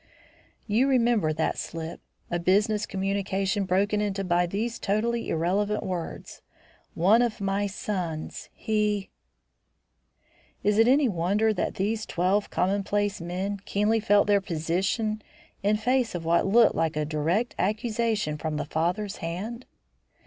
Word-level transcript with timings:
You 0.65 0.87
remember 0.87 1.31
that 1.31 1.59
slip; 1.59 2.01
a 2.31 2.39
business 2.39 2.87
communication 2.87 3.65
broken 3.65 4.01
into 4.01 4.23
by 4.23 4.47
these 4.47 4.79
totally 4.79 5.29
irrelevant 5.29 5.83
words, 5.83 6.41
"one 6.95 7.21
of 7.21 7.39
my 7.39 7.67
sons 7.67 8.49
He". 8.55 9.11
Is 10.63 10.79
it 10.79 10.87
any 10.87 11.07
wonder 11.07 11.53
that 11.53 11.75
these 11.75 12.07
twelve 12.07 12.49
commonplace 12.49 13.21
men 13.21 13.59
keenly 13.65 13.99
felt 13.99 14.25
their 14.25 14.41
position 14.41 15.21
in 15.61 15.77
face 15.77 16.15
of 16.15 16.25
what 16.25 16.47
looked 16.47 16.73
like 16.73 16.95
a 16.95 17.05
direct 17.05 17.53
accusation 17.59 18.39
from 18.39 18.57
the 18.57 18.65
father's 18.65 19.17
hand? 19.17 19.67